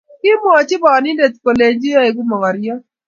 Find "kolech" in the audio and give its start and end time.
1.43-1.83